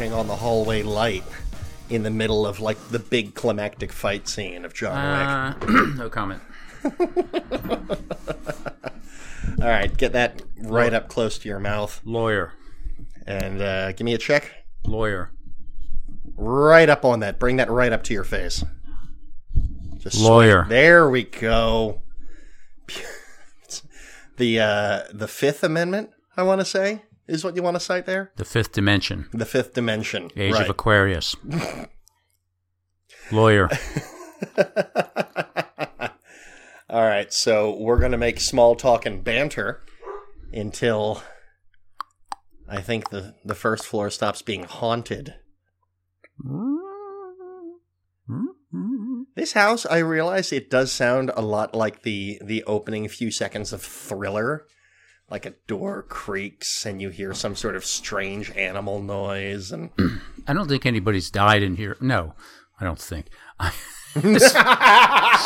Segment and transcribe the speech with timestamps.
[0.00, 1.22] Turning on the hallway light
[1.90, 5.68] in the middle of like the big climactic fight scene of John Wick.
[5.68, 6.40] Uh, no comment.
[9.60, 12.54] All right, get that right up close to your mouth Lawyer.
[13.26, 14.50] and uh, give me a check.
[14.86, 15.32] Lawyer.
[16.34, 17.38] Right up on that.
[17.38, 18.64] Bring that right up to your face.
[19.98, 20.64] Just swing- Lawyer.
[20.66, 22.00] There we go.
[24.38, 28.06] the uh, the Fifth Amendment, I want to say, is what you want to cite
[28.06, 28.32] there.
[28.36, 29.28] The fifth dimension.
[29.32, 30.30] The Fifth Dimension.
[30.36, 30.64] Age right.
[30.64, 31.36] of Aquarius.
[33.32, 33.68] Lawyer.
[36.90, 39.80] All right, so we're going to make small talk and banter
[40.52, 41.22] until
[42.68, 45.36] I think the, the first floor stops being haunted.
[49.36, 53.72] This house, I realize it does sound a lot like the the opening few seconds
[53.72, 54.66] of Thriller.
[55.30, 59.90] Like a door creaks and you hear some sort of strange animal noise and
[60.48, 61.96] I don't think anybody's died in here.
[62.00, 62.34] No,
[62.80, 63.26] I don't think.
[63.60, 63.72] as,
[64.24, 64.52] as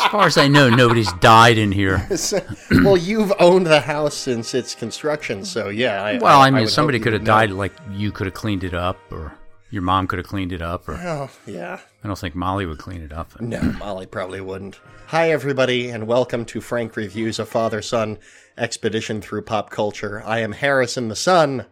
[0.07, 2.07] far as I know, nobody's died in here.
[2.71, 6.01] well, you've owned the house since its construction, so yeah.
[6.03, 7.33] I, Well, I mean, would somebody could have would know.
[7.33, 7.51] died.
[7.51, 9.37] Like you could have cleaned it up, or
[9.69, 11.79] your mom could have cleaned it up, or Oh, yeah.
[12.03, 13.39] I don't think Molly would clean it up.
[13.39, 14.79] No, Molly probably wouldn't.
[15.07, 18.17] Hi, everybody, and welcome to Frank Reviews a Father Son
[18.57, 20.23] Expedition Through Pop Culture.
[20.25, 21.65] I am Harrison the Son,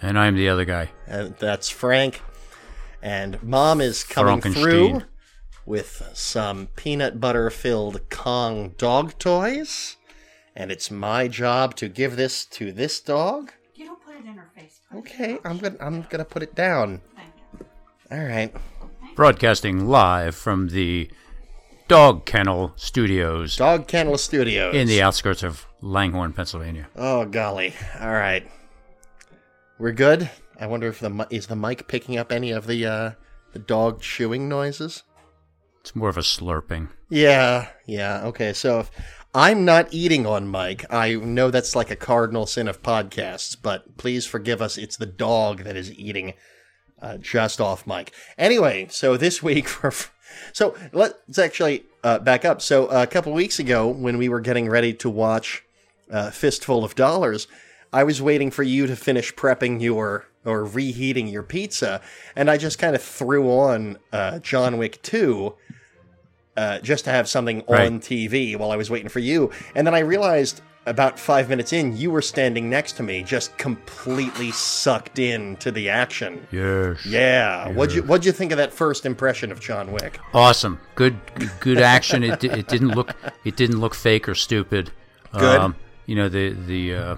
[0.00, 0.90] And I'm the other guy.
[1.06, 2.22] and that's Frank.
[3.02, 5.02] And Mom is coming through
[5.66, 9.96] with some peanut butter filled Kong dog toys.
[10.54, 13.52] And it's my job to give this to this dog.
[13.74, 14.80] You don't put it in her face.
[14.94, 17.00] Okay, I'm gonna I'm gonna put it down.
[18.10, 18.54] All right.
[19.16, 21.10] Broadcasting live from the
[21.88, 24.74] Dog Kennel Studios Dog Kennel Studios.
[24.74, 26.88] in the outskirts of Langhorne, Pennsylvania.
[26.96, 27.74] Oh golly!
[28.00, 28.46] All right,
[29.78, 30.30] we're good.
[30.60, 33.10] I wonder if the is the mic picking up any of the uh,
[33.52, 35.02] the dog chewing noises.
[35.80, 36.88] It's more of a slurping.
[37.08, 38.22] Yeah, yeah.
[38.26, 38.90] Okay, so if
[39.34, 43.96] I'm not eating on mic, I know that's like a cardinal sin of podcasts, but
[43.96, 44.78] please forgive us.
[44.78, 46.34] It's the dog that is eating
[47.00, 48.12] uh, just off mic.
[48.38, 49.92] Anyway, so this week for
[50.52, 52.60] so let's actually uh, back up.
[52.62, 55.64] So a couple weeks ago, when we were getting ready to watch
[56.10, 57.46] uh, Fistful of Dollars,
[57.92, 62.00] I was waiting for you to finish prepping your or reheating your pizza,
[62.34, 65.54] and I just kind of threw on uh, John Wick Two
[66.56, 67.86] uh, just to have something Right.
[67.86, 69.50] on TV while I was waiting for you.
[69.74, 73.56] And then I realized about five minutes in, you were standing next to me, just
[73.56, 76.46] completely sucked in to the action.
[76.50, 77.04] Yes.
[77.06, 77.68] Yeah.
[77.68, 80.18] What'd you What'd you think of that first impression of John Wick?
[80.34, 80.80] Awesome.
[80.94, 81.16] Good
[81.60, 82.22] good action.
[82.22, 84.90] It, it didn't look it didn't look fake or stupid.
[85.32, 85.74] Good.
[86.06, 87.16] you know the the uh,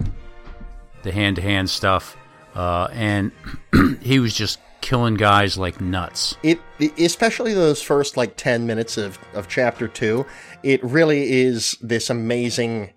[1.03, 2.17] the hand to hand stuff,
[2.55, 3.31] uh, and
[4.01, 6.35] he was just killing guys like nuts.
[6.43, 6.59] It,
[6.99, 10.25] especially those first like ten minutes of of chapter two,
[10.63, 12.91] it really is this amazing.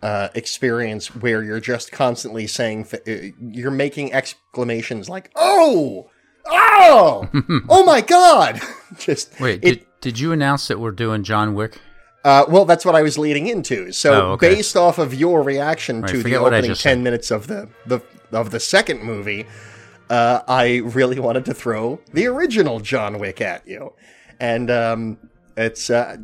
[0.00, 6.08] Uh, experience where you're just constantly saying th- uh, you're making exclamations like "oh,
[6.48, 7.28] oh,
[7.68, 8.60] oh my god!"
[8.98, 11.78] just Wait, it, did, did you announce that we're doing John Wick?
[12.24, 13.90] Uh, well, that's what I was leading into.
[13.92, 14.54] So, Oh, okay.
[14.54, 16.98] based off of your reaction Right, to the forget what I opening ten said.
[17.00, 19.46] minutes of the, the of the second movie,
[20.10, 23.94] uh, I really wanted to throw the original John Wick at you,
[24.38, 25.18] and um,
[25.56, 26.18] it's uh,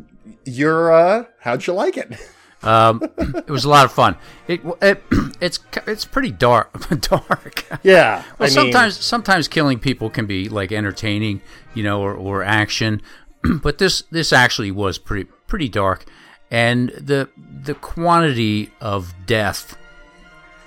[0.45, 2.13] you're uh, how'd you like it?
[2.65, 4.17] Um, it was a lot of fun.
[4.49, 5.03] It, it
[5.41, 6.73] it's it's pretty dark.
[7.01, 7.67] dark.
[7.83, 11.43] Yeah, Well, I mean, sometimes sometimes killing people can be like entertaining,
[11.75, 13.03] you know, or, or action,
[13.63, 16.05] but this this actually was pretty pretty dark,
[16.51, 19.77] and the the quantity of death,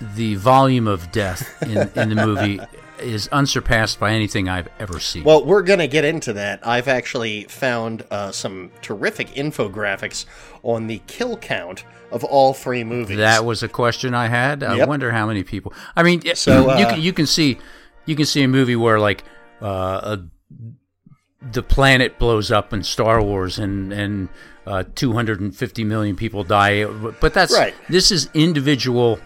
[0.00, 2.60] the volume of death in, in the movie
[3.00, 5.24] is unsurpassed by anything I've ever seen.
[5.24, 6.66] Well, we're going to get into that.
[6.66, 10.26] I've actually found uh, some terrific infographics
[10.62, 13.18] on the kill count of all three movies.
[13.18, 14.62] that was a question I had.
[14.62, 14.88] I Yep.
[14.88, 15.72] wonder how many people.
[15.96, 17.58] I mean, So, you uh, can you can see
[18.06, 19.24] you can see a movie where like
[19.60, 20.24] uh, a,
[21.52, 24.28] the planet blows up in Star Wars and and
[24.66, 26.84] uh, 250 million people die.
[26.84, 27.74] But that's Right.
[27.88, 29.18] This is individual,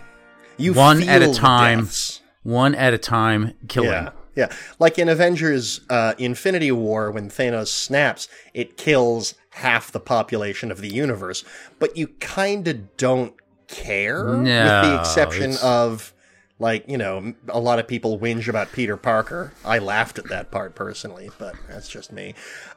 [0.56, 2.21] You one at a time, deaths.
[2.42, 3.90] One at a time killing.
[3.90, 4.10] Yeah.
[4.34, 4.48] Yeah.
[4.78, 10.80] Like in Avengers uh, Infinity War, when Thanos snaps, it kills half the population of
[10.80, 11.44] the universe.
[11.78, 13.34] But you kind of don't
[13.68, 16.14] care, with the exception it's- of,
[16.58, 19.52] like, you know, a lot of people whinge about Peter Parker.
[19.64, 22.34] I laughed at that part personally, but that's just me.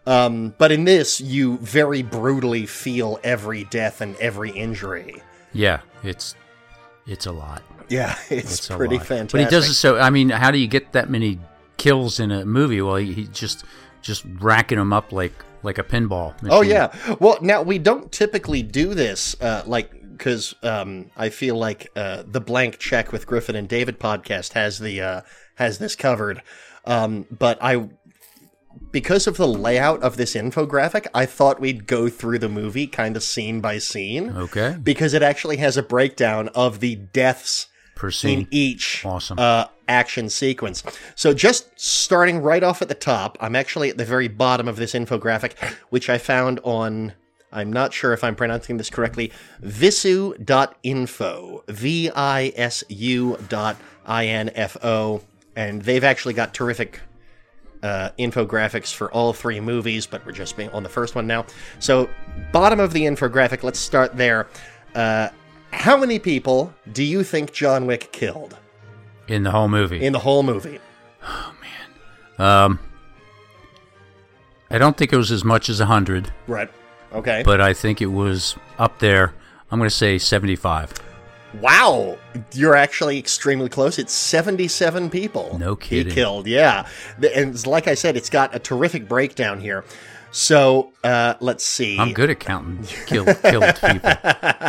[0.07, 5.21] Um, but in this, you very brutally feel every death and every injury.
[5.53, 6.33] Yeah, it's
[7.05, 7.63] it's a lot.
[7.89, 9.31] Yeah, it's, It's pretty fantastic.
[9.31, 9.97] But he does it so.
[9.97, 11.39] I mean, how do you get that many
[11.77, 12.81] kills in a movie?
[12.81, 13.63] Well, he, he just
[14.01, 16.33] just racking them up like like a pinball.
[16.41, 16.57] Machine.
[16.57, 16.95] Oh yeah.
[17.19, 22.23] Well, now we don't typically do this, uh, like because um, I feel like uh,
[22.25, 25.21] the blank check with Griffin and David podcast has the uh,
[25.55, 26.41] has this covered.
[26.85, 27.89] Um, but I,
[28.95, 33.17] because of the layout of this infographic, I thought we'd go through the movie kind
[33.17, 34.77] of scene by scene Okay.
[34.81, 38.47] because it actually has a breakdown of the deaths Per in scene.
[38.51, 39.37] each Awesome.
[39.37, 40.81] uh, action sequence.
[41.13, 44.77] So just starting right off at the top, I'm actually at the very bottom of
[44.77, 45.57] this infographic,
[45.89, 47.11] which I found on.
[47.51, 49.31] I'm not sure if I'm pronouncing this correctly.
[49.61, 51.63] Visu.info.
[51.67, 55.21] V I S U dot I N F O.
[55.55, 56.99] And they've actually got terrific
[57.85, 61.45] uh, infographics for all three movies, but we're just being on the first one now.
[61.79, 62.09] So,
[62.51, 64.47] bottom of the infographic, let's start there.
[64.95, 65.29] Uh,
[65.71, 68.57] how many people do you think John Wick killed
[69.27, 70.03] in the whole movie.
[70.03, 70.79] in the whole movie?
[71.23, 72.47] Oh, man.
[72.47, 72.79] Um,
[74.71, 76.69] I don't think it was as much as hundred, Right.
[77.13, 77.43] Okay.
[77.45, 79.33] but I think it was up there.
[79.71, 80.93] I'm going to say 75.
[81.61, 82.17] Wow,
[82.53, 83.99] you're actually extremely close.
[83.99, 85.57] It's 77 people.
[85.57, 86.07] No kidding.
[86.07, 86.47] He killed.
[86.47, 86.87] Yeah,
[87.33, 89.83] and like I said, it's got a terrific breakdown here.
[90.35, 91.97] So uh, let's see.
[91.97, 94.11] I'm good at counting killed killed people.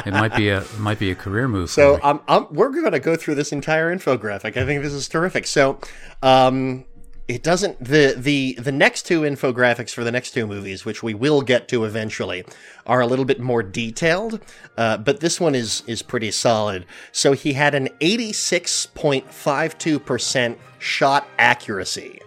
[0.06, 1.70] It might be a might be a career move.
[1.70, 2.02] So for me.
[2.04, 4.56] um, um, we're going to go through this entire infographic.
[4.56, 5.44] I think this is terrific.
[5.48, 5.80] So
[6.22, 6.84] um,
[7.28, 11.12] it doesn't the the the next two infographics for the next two movies, which we
[11.14, 12.44] will get to eventually,
[12.86, 14.40] are a little bit more detailed.
[14.76, 16.86] Uh, but this one is is pretty solid.
[17.12, 22.20] So he had an eighty six point five two percent shot accuracy.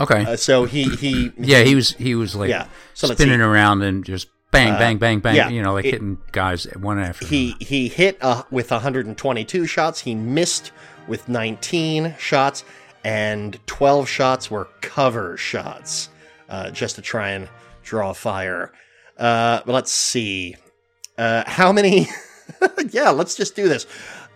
[0.00, 0.24] okay.
[0.24, 2.66] Uh, so he he yeah, he was he was like yeah.
[2.94, 3.40] So spinning.
[3.40, 5.36] Uh, around and just bang bang bang bang.
[5.36, 9.66] yeah, you know, like it- hitting guys one after he he hit uh, with 122
[9.66, 10.00] shots.
[10.00, 10.72] He missed
[11.08, 12.64] with 19 shots,
[13.04, 16.08] and 12 shots were cover shots,
[16.48, 17.48] uh, just to try and
[17.82, 18.72] draw fire.
[19.18, 20.56] Uh, let's see,
[21.18, 22.08] uh, how many?
[22.90, 23.86] yeah, let's just do this.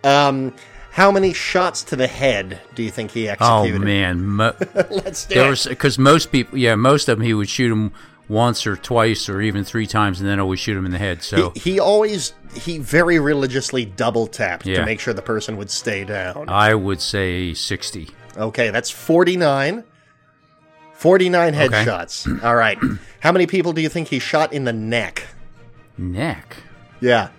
[0.03, 0.53] Um,
[0.91, 3.75] how many shots to the head do you think he executed?
[3.75, 4.55] Oh man, Mo-
[4.89, 5.65] let's do there it.
[5.67, 7.91] because most people, yeah, most of them he would shoot them
[8.29, 11.21] once or twice or even three times, and then always shoot him in the head.
[11.23, 15.69] So he, he always he very religiously double tapped to make sure the person would
[15.69, 16.49] stay down.
[16.49, 18.09] I would say sixty.
[18.37, 19.83] Okay, that's 49.
[20.93, 21.67] 49 Okay.
[21.67, 22.43] headshots.
[22.43, 22.77] All right.
[23.19, 25.23] How many people do you think he shot in the neck?
[25.97, 26.57] Neck.
[27.01, 27.29] Yeah.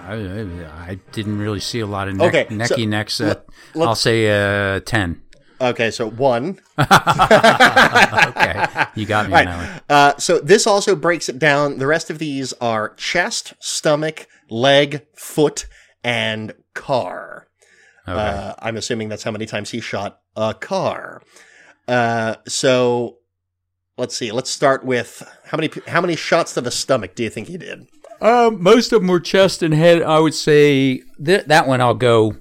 [0.00, 3.20] I didn't really see a lot of neck, Okay, necky so necks.
[3.20, 3.34] Uh,
[3.74, 4.28] let's- I'll say
[4.76, 5.22] uh, ten.
[5.60, 6.58] Okay, so one.
[8.28, 9.82] Okay, you got me All on that right.
[9.90, 11.78] Uh, so this also breaks it down.
[11.78, 15.66] The rest of these are chest, stomach, leg, foot,
[16.04, 17.47] and car.
[18.08, 18.20] Okay.
[18.20, 21.22] Uh, I'm assuming that's how many times he shot a car.
[21.86, 23.18] Uh, so
[23.96, 24.32] let's see.
[24.32, 27.56] Let's start with how many how many shots to the stomach do you think he
[27.56, 27.86] did?
[28.20, 30.02] Um, most of them were chest and head.
[30.02, 31.80] I would say th- that one.
[31.80, 32.36] I'll go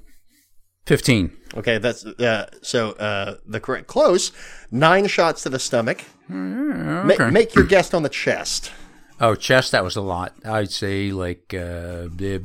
[0.86, 1.32] fifteen.
[1.56, 4.32] Okay, that's uh, so uh, the correct close.
[4.72, 6.04] Nine shots to the stomach.
[6.28, 7.30] Ma- okay.
[7.30, 8.72] make your guess on the chest.
[9.20, 9.72] Oh, chest.
[9.72, 10.34] That was a lot.
[10.46, 12.38] I'd say like uh, blah,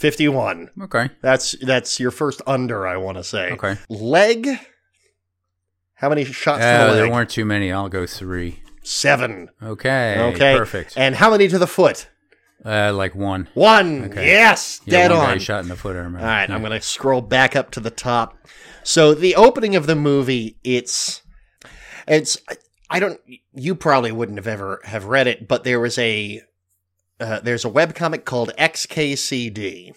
[0.00, 0.68] blah, blah, blah, blah, blah, forty.
[0.68, 0.70] Fifty-one.
[0.82, 1.10] Okay.
[1.22, 2.86] That's that's your first under.
[2.86, 3.52] I want to say.
[3.52, 3.76] Okay.
[3.88, 4.48] Leg.
[5.94, 7.72] How many shots to Uh, the there weren't too many.
[7.72, 8.60] I'll go three.
[8.82, 9.48] Seven.
[9.62, 10.16] Okay.
[10.34, 10.56] Okay.
[10.56, 10.94] Perfect.
[10.96, 12.08] And how many to the foot?
[12.64, 13.48] Uh, like one.
[13.54, 14.04] One.
[14.06, 14.26] Okay.
[14.26, 14.80] Yes.
[14.84, 15.38] Yeah, Dead on.
[15.38, 15.94] shot in the foot.
[15.94, 16.20] I remember.
[16.20, 18.36] All right, I'm going to scroll back up to the top.
[18.82, 21.22] So the opening of the movie, it's
[22.08, 22.36] it's
[22.90, 23.20] I don't
[23.52, 26.42] you probably wouldn't have ever have read it, but there was a
[27.24, 29.94] uh, there's a webcomic called XKCD.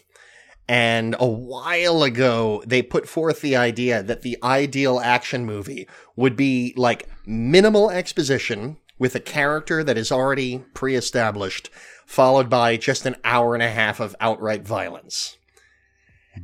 [0.69, 6.35] And a while ago, they put forth the idea that the ideal action movie would
[6.35, 11.69] be like minimal exposition with a character that is already pre established,
[12.05, 15.37] followed by just an hour and a half of outright violence.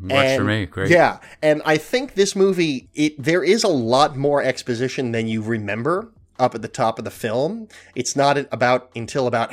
[0.02, 0.66] Works for me.
[0.66, 0.90] Great.
[0.90, 5.42] Yeah, and I think this movie it there is a lot more exposition than you
[5.42, 7.68] remember up at the top of the film.
[7.94, 9.52] It's not about until about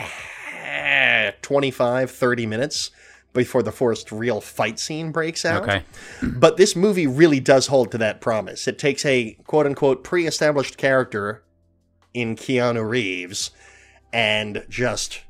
[1.43, 2.91] 25 30 minutes
[3.33, 5.63] before the first real fight scene breaks out.
[5.63, 5.83] Okay.
[6.23, 8.67] But this movie really does hold to that promise.
[8.67, 11.45] It takes a quote unquote pre established character
[12.13, 13.51] in Keanu Reeves
[14.13, 15.21] and just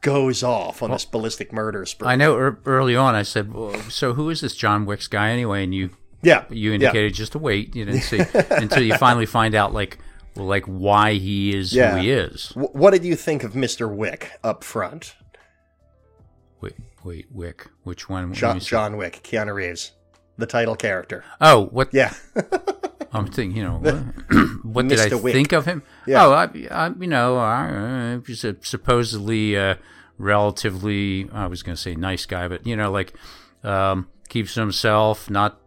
[0.00, 2.08] goes off on this ballistic murder spree.
[2.08, 5.30] I know er, early on I said, well, "So who is this John Wick's guy
[5.30, 5.90] anyway?" And you
[6.22, 6.44] yeah.
[6.50, 6.74] you yeah.
[6.74, 7.76] indicated just to wait.
[7.76, 9.98] You didn't see until you finally find out like
[10.36, 11.96] well, like why he is Yeah.
[11.96, 12.48] who he is.
[12.50, 13.92] W- What did you think of Mr.
[13.94, 15.14] Wick up front?
[16.60, 16.74] Wait,
[17.04, 17.68] wait, Wick.
[17.82, 18.32] Which one?
[18.32, 18.58] John.
[18.60, 19.92] John Wick, Keanu Reeves,
[20.38, 21.24] the title character.
[21.40, 21.90] Oh, what?
[21.92, 22.14] Yeah.
[23.12, 23.56] I'm thinking.
[23.58, 23.94] You know, what,
[24.64, 25.34] what did I Wick.
[25.34, 25.82] think of him?
[26.06, 26.24] Yeah.
[26.26, 29.76] Oh, I, I, you know, I, uh, he's a supposedly uh,
[30.18, 31.28] relatively.
[31.32, 33.14] I was going to say nice guy, but you know, like
[33.62, 35.60] um, keeps himself, not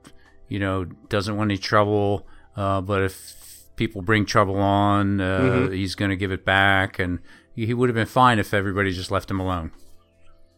[0.50, 2.28] you know, doesn't want any trouble.
[2.56, 3.47] Uh, but if
[3.78, 5.74] people bring trouble on, uh, Mm-hmm.
[5.74, 7.20] he's going to give it back, and
[7.56, 9.72] he, would have been fine if everybody just left him alone.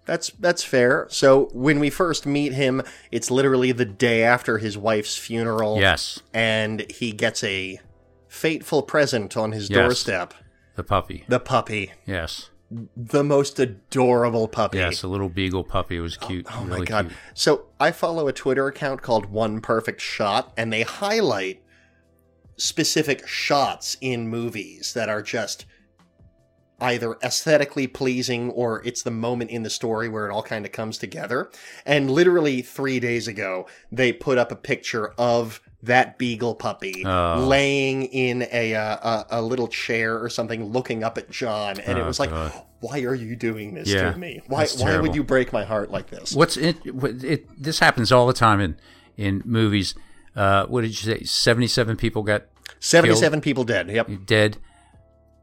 [0.06, 1.06] That's that's fair.
[1.12, 5.78] So when we first meet him, it's literally the day after his wife's funeral.
[5.80, 7.80] Yes, And he gets a
[8.28, 9.78] fateful present on his Yes.
[9.78, 10.34] doorstep.
[10.76, 11.26] the puppy.
[11.28, 11.92] The puppy.
[12.08, 12.50] Yes,
[12.98, 14.78] The most adorable puppy.
[14.80, 15.98] yes, a little beagle puppy.
[15.98, 16.48] It was cute.
[16.52, 17.08] Oh really my god.
[17.10, 17.18] Cute.
[17.36, 21.62] So I follow a Twitter account called One Perfect Shot, and they highlight
[22.60, 25.66] specific shots in movies that are just
[26.82, 30.72] either aesthetically pleasing or it's the moment in the story where it all kind of
[30.72, 31.52] comes together.
[31.86, 37.46] And literally three days ago, they put up a picture of that beagle puppy Oh.
[37.48, 41.98] laying in a, uh, a a little chair or something, looking up at John, and
[41.98, 42.52] it Oh, was like, God.
[42.82, 44.42] "Why are you doing this Yeah, to me?
[44.48, 47.62] Why why would you break my heart like this?" What's it, it?
[47.62, 48.78] This happens all the time in
[49.18, 49.96] in movies.
[50.40, 51.24] Uh, what did you say?
[51.24, 52.44] Seventy-seven people got
[52.80, 53.90] 77 people dead.
[53.90, 54.10] Yep.
[54.26, 54.58] dead,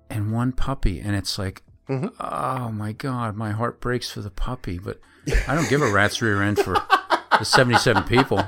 [0.09, 2.09] and one puppy, and it's like, Mm-hmm.
[2.19, 5.01] oh my god, my heart breaks for the puppy, but
[5.47, 6.75] I don't give a rat's rear end for
[7.39, 8.43] the seventy-seven people.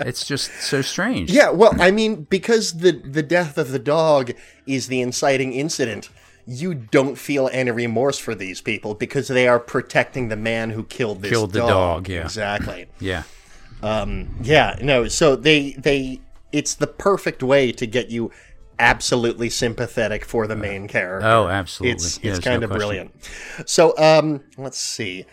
[0.00, 1.30] It's just so strange.
[1.30, 4.32] Yeah, well, I mean, because the the death of the dog
[4.66, 6.08] is the inciting incident,
[6.46, 10.82] you don't feel any remorse for these people because they are protecting the man who
[10.84, 12.22] killed this Killed the dog, yeah.
[12.22, 12.86] Exactly.
[12.98, 13.22] yeah.
[13.82, 16.20] Yeah, no, so they they
[16.52, 18.30] it's the perfect way to get you
[18.78, 21.26] absolutely sympathetic for the main character.
[21.26, 21.94] Oh, absolutely.
[21.94, 22.78] It's Yeah, it's kind no of question.
[22.88, 23.30] brilliant.
[23.68, 25.24] So, um, let's see.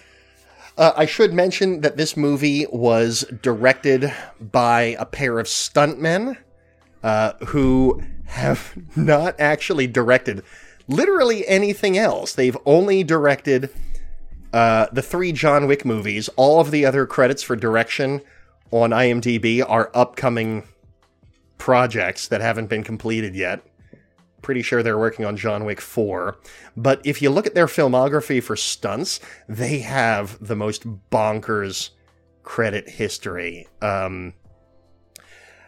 [0.78, 6.38] Uh, I should mention that this movie was directed by a pair of stuntmen
[7.04, 10.42] uh, who have not actually directed
[10.88, 12.34] literally anything else.
[12.34, 13.70] They've only directed
[14.52, 16.30] uh, the three John Wick movies.
[16.36, 18.22] All of the other credits for direction
[18.82, 20.64] on IMDb are upcoming
[21.58, 23.62] projects that haven't been completed yet.
[24.42, 26.38] Pretty sure they're working on John Wick 4.
[26.76, 31.92] But if you look at their filmography for stunts, they have the most bonkers
[32.44, 33.68] credit history.
[33.82, 34.34] Um,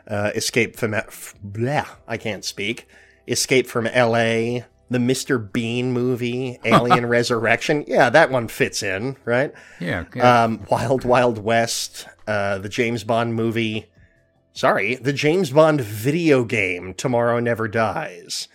[0.07, 0.93] uh, Escape from.
[0.93, 2.87] F- blah, I can't speak.
[3.27, 5.51] Escape from LA, the Mr.
[5.51, 7.85] Bean movie, Alien Resurrection.
[7.87, 9.53] Yeah, that one fits in, right?
[9.79, 10.05] Yeah.
[10.13, 10.43] yeah.
[10.43, 13.87] Um, Wild Wild West, uh, the James Bond movie.
[14.53, 18.47] Sorry, the James Bond video game, Tomorrow Never Dies.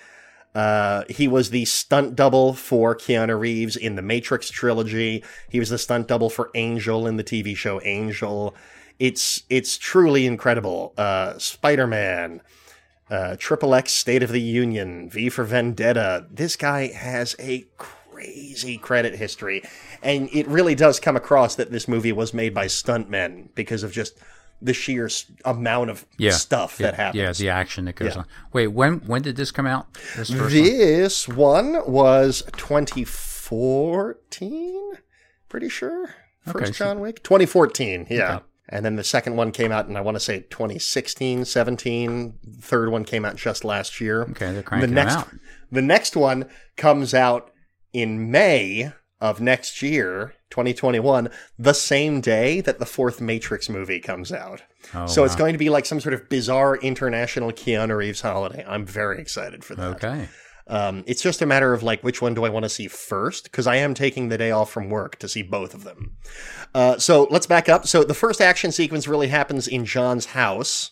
[0.55, 5.23] Uh, he was the stunt double for Keanu Reeves in the Matrix trilogy.
[5.49, 8.55] He was the stunt double for Angel in the TV show Angel.
[8.99, 10.93] It's it's truly incredible.
[10.99, 12.43] Uh, Spider Man,
[13.09, 16.27] uh, Triple X State of the Union, V for Vendetta.
[16.31, 19.63] This guy has a crazy credit history,
[20.03, 23.93] and it really does come across that this movie was made by stuntmen because of
[23.93, 24.19] just
[24.63, 25.09] the sheer
[25.45, 26.33] amount of yeah.
[26.33, 27.23] stuff that happens.
[27.23, 28.21] Yeah, the action that goes Yeah.
[28.21, 28.27] on.
[28.53, 29.93] Wait, when when did this come out?
[30.17, 31.73] This first one?
[31.75, 34.93] One was 2014,
[35.49, 36.15] pretty sure.
[36.45, 37.23] First Okay, so- John Wick?
[37.23, 38.41] 2014, yeah.
[38.73, 42.35] And then the second one came out, and I want to say 2016, 17.
[42.61, 44.23] Third one came out just last year.
[44.23, 45.29] Okay, they're the cranking them next, out.
[45.73, 47.51] The next one comes out
[47.93, 54.33] in May of next year, 2021, the same day that the fourth Matrix movie comes
[54.33, 54.63] out.
[54.95, 58.65] Oh, so it's going to be like some sort of bizarre international Keanu Reeves holiday.
[58.67, 59.97] I'm very excited for that.
[59.97, 60.29] Okay.
[60.67, 63.45] Um, it's just a matter of like which one do I want to see first
[63.45, 66.13] because I am taking the day off from work to see both of them.
[66.75, 67.89] Uh, so let's back up.
[67.89, 70.91] So the first action sequence really happens in John's house.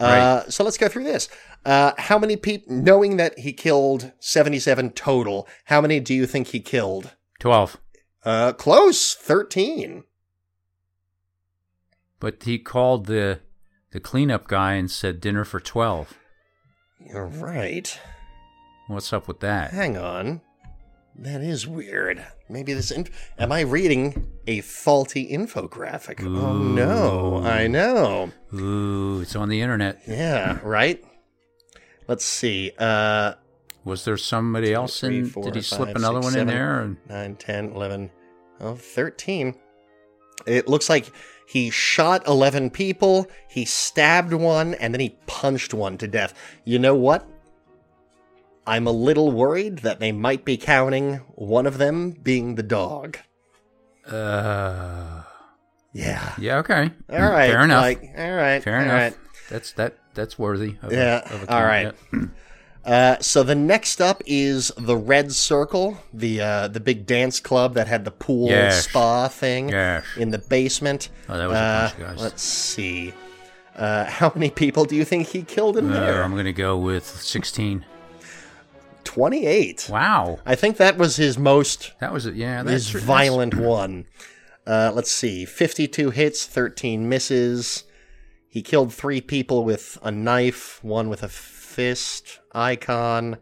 [0.00, 1.28] Uh, So let's go through this.
[1.64, 6.48] Uh, how many people, knowing that he killed 77 total, how many do you think
[6.48, 7.12] he killed?
[7.38, 7.76] Twelve.
[8.24, 10.02] Uh, close, 13.
[12.18, 13.40] but he called the
[13.92, 16.14] the cleanup guy and said dinner for twelve.
[16.98, 17.98] You're right.
[18.88, 19.70] What's up with that?
[19.70, 20.40] Hang on.
[21.18, 22.24] That is weird.
[22.48, 22.90] Maybe this.
[22.90, 26.20] Inf- Am I reading a faulty infographic?
[26.22, 27.42] Oh no!
[27.44, 28.32] I know.
[28.52, 30.00] Ooh, it's on the internet.
[30.06, 30.58] Yeah.
[30.62, 31.02] Right.
[32.08, 32.72] Let's see.
[32.78, 33.34] Uh,
[33.86, 35.26] Was there somebody else three, in?
[35.30, 36.48] four, did he slip another six, one seven.
[36.48, 36.80] in there?
[36.80, 38.10] And 9, 10, 11,
[38.60, 39.54] oh, 13.
[40.46, 41.10] It looks like
[41.48, 46.34] he shot 11 people, he stabbed one, and then he punched one to death.
[46.64, 47.26] You know what?
[48.66, 53.18] I'm a little worried that they might be counting one of them being the dog.
[54.04, 55.22] uh,
[55.92, 56.34] Yeah.
[56.38, 57.50] yeah, okay, All right.
[57.50, 57.82] fair enough.
[57.82, 58.62] Like, all right.
[58.62, 58.92] fair all enough.
[59.00, 59.16] right.
[59.48, 59.96] That's that.
[60.14, 60.76] That's worthy.
[60.82, 61.94] Of Yeah, A, of a all right.
[62.86, 67.74] Uh, so the next up is the Red Circle, the uh, the big dance club
[67.74, 68.84] that had the pool Yes.
[68.88, 70.04] spa thing Yes.
[70.16, 71.08] in the basement.
[71.28, 72.22] Oh, that was a Uh, bunch of guys.
[72.22, 73.12] Let's see.
[73.74, 76.22] Uh, how many people do you think he killed in Uh, there?
[76.22, 77.84] I'm gonna go with sixteen.
[79.04, 79.88] 28.
[79.90, 82.34] Wow, I think that was his most that was it.
[82.34, 84.06] Yeah, his that's- violent one.
[84.66, 85.44] Uh, let's see.
[85.44, 87.84] 52 hits, 13 misses.
[88.48, 93.38] He killed three people with a knife, one with a fist icon,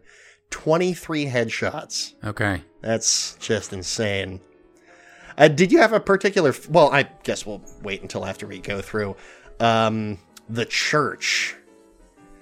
[0.51, 2.13] 23 headshots.
[2.23, 2.61] Okay.
[2.81, 4.41] That's just insane.
[5.37, 6.53] Uh, did you have a particular?
[6.69, 9.15] Well, I guess we'll wait until after we go through.
[9.59, 10.19] Um,
[10.49, 11.55] the church.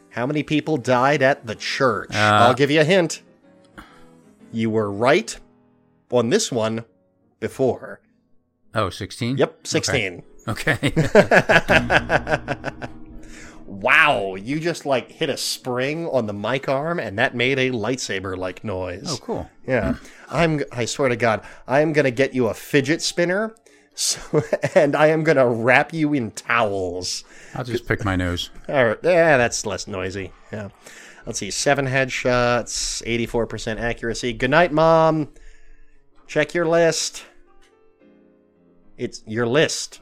[0.10, 2.14] How many people died at the church?
[2.14, 3.24] Uh, I'll give you a hint.
[4.52, 5.36] You were right
[6.12, 6.86] on this one
[7.40, 8.00] before.
[8.76, 9.38] Oh, 16?
[9.38, 10.24] Yep, 16.
[10.48, 10.94] Okay.
[13.66, 17.72] Wow, you just like hit a spring on the mic arm and that made a
[17.72, 19.06] lightsaber like noise.
[19.08, 19.50] oh, cool.
[19.68, 19.96] Yeah,
[20.30, 20.62] I'm.
[20.72, 23.56] I swear to God, I am gonna get you a fidget spinner,
[23.96, 24.44] so,
[24.76, 27.24] and I am gonna wrap you in towels.
[27.56, 28.50] I'll just pick my nose.
[28.68, 30.32] All right, yeah, that's less noisy.
[30.52, 30.70] Yeah,
[31.26, 34.34] let's see, seven headshots, eighty-four percent accuracy.
[34.34, 35.30] Good night, mom.
[36.28, 37.26] Check your list.
[38.98, 40.02] It's your list.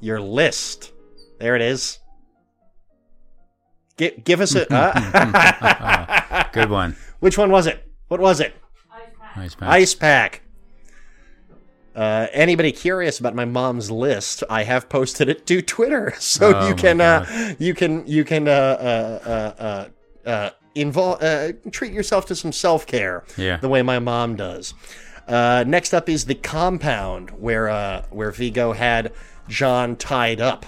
[0.00, 0.92] Your list.
[1.38, 1.99] There it is.
[4.00, 4.64] Give, give us a.
[4.74, 6.96] uh, Good one.
[7.18, 7.86] which one was it?
[8.08, 8.54] What was it?
[9.36, 9.68] Nice man.
[9.70, 10.40] Ice pack.
[11.94, 14.42] Uh, anybody curious about my mom's list?
[14.48, 18.48] I have posted it to Twitter, so Oh you can uh, you can you can
[18.48, 23.24] uh, uh, uh, uh, uh, involve uh, treat yourself to some self care.
[23.36, 23.58] Yeah.
[23.58, 24.72] the way my mom does.
[25.28, 29.12] Uh, next up is the compound where uh, where Viggo had
[29.48, 30.64] John tied up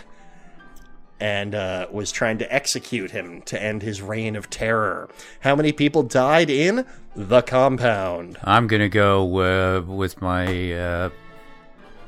[1.22, 5.08] and uh, was trying to execute him to end his reign of terror.
[5.38, 8.38] How many people died in the compound?
[8.42, 11.10] I'm going to go uh, with my uh,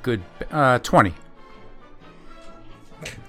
[0.02, 1.14] good uh, 20.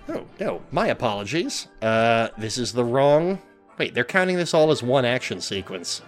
[0.09, 1.67] Oh, no, my apologies.
[1.83, 3.39] Uh, this is the wrong.
[3.77, 6.01] Wait, they're counting this all as one action sequence.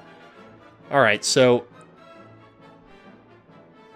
[0.90, 1.68] All right, so.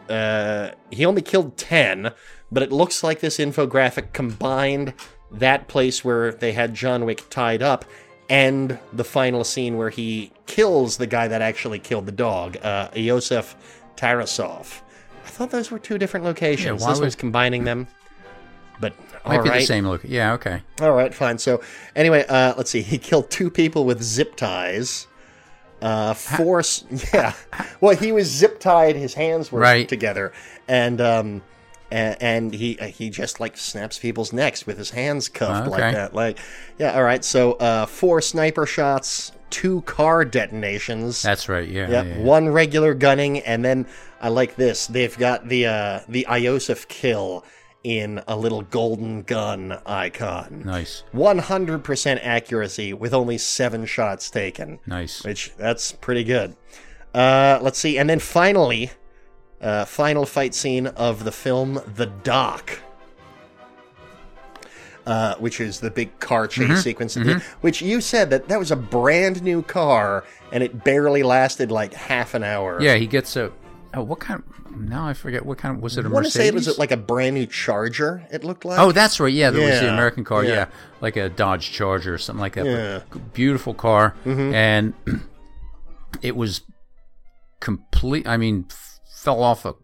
[0.08, 2.12] Uh, he only killed 10,
[2.52, 4.94] but it looks like this infographic combined
[5.32, 7.86] that place where they had John Wick tied up
[8.30, 12.90] and the final scene where he kills the guy that actually killed the dog, uh,
[12.90, 13.56] Iosef
[13.96, 14.82] Tarasov.
[15.26, 16.82] I thought those were two different locations.
[16.82, 17.88] why this would- was combining them.
[18.80, 18.94] But
[19.26, 19.60] Might all be right.
[19.60, 20.02] the same look.
[20.04, 20.64] Yeah, okay.
[20.82, 21.38] All right, fine.
[21.38, 21.62] So
[21.96, 22.82] anyway, uh, let's see.
[22.82, 25.08] He killed two people with zip ties.
[25.82, 27.34] Uh, s- Yeah.
[27.80, 28.96] Well, he was zip tied.
[28.96, 29.88] His hands were Right.
[29.88, 30.32] together,
[30.68, 31.42] and um,
[31.92, 35.82] and, and he uh, he just like snaps people's necks with his hands cuffed like
[35.82, 35.92] Okay.
[35.94, 36.14] that.
[36.14, 36.40] Like,
[36.80, 36.94] yeah.
[36.96, 37.24] All right.
[37.24, 41.22] So uh, four sniper shots, two car detonations.
[41.22, 41.68] That's right.
[41.68, 41.90] Yeah.
[41.90, 42.24] Yep, yeah, yeah.
[42.24, 43.86] one regular gunning, and then
[44.22, 44.88] I like this.
[44.88, 47.44] They've got the uh, the Iosef kill
[47.84, 50.62] in a little golden gun icon.
[50.64, 51.04] Nice.
[51.16, 55.24] 100% accuracy with only seven shots taken, Nice.
[55.24, 56.56] which that's pretty good.
[57.14, 58.92] Uh, let's see, and then finally,
[59.62, 62.80] uh, final fight scene of the film, The Dock.
[65.06, 66.76] Uh, which is the big car chase Mm-hmm.
[66.76, 71.24] sequence, the- which you said that that was a brand new car and it barely
[71.24, 72.80] lasted like half an hour.
[72.80, 73.52] Yeah, he gets a.
[73.96, 74.44] Oh, what kind?
[74.78, 75.82] Now I forget what kind.
[75.82, 78.24] Was it a I want to say it was like a brand new Charger.
[78.32, 78.78] It looked like.
[78.80, 79.34] Oh, that's right.
[79.34, 80.44] Yeah, there was the American car.
[80.46, 80.52] yeah.
[80.54, 80.66] Yeah.
[81.02, 82.66] like a Dodge Charger or something like that.
[82.68, 82.72] Yeah.
[83.00, 83.10] Mm-hmm.
[83.20, 84.94] But beautiful car, and
[86.22, 86.62] it was
[87.60, 88.28] complete.
[88.28, 88.68] I mean,
[89.24, 89.76] fell off a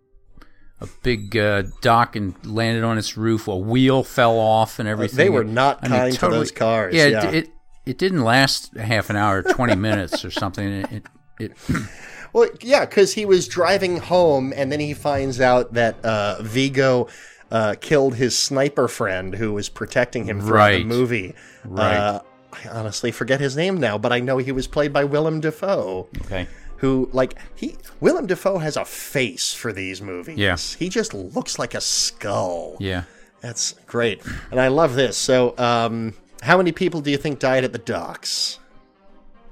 [0.79, 3.47] a big uh, dock and landed on its roof.
[3.47, 5.17] A wheel fell off and everything.
[5.17, 7.29] they were not I mean, kind to those cars, Yeah, yeah.
[7.29, 7.49] It, it
[7.87, 10.67] it didn't last half an hour, twenty minutes or something.
[10.67, 11.03] It, it,
[11.39, 11.51] it
[12.33, 17.07] Well, yeah, because he was driving home, and then he finds out that uh, Viggo
[17.49, 20.77] uh, killed his sniper friend who was protecting him from Right.
[20.79, 21.33] the movie.
[21.65, 21.95] Right.
[21.95, 22.21] Uh,
[22.51, 26.07] I honestly forget his name now, but I know he was played by Willem Dafoe
[26.25, 26.47] Okay.
[26.77, 30.37] Who like he Willem Dafoe has a face for these movies.
[30.37, 30.57] Yeah.
[30.57, 32.77] He just looks like a skull.
[32.79, 33.03] Yeah.
[33.41, 34.21] That's great.
[34.51, 35.17] And I love this.
[35.17, 36.13] So, um
[36.43, 38.59] how many people do you think died at the docks?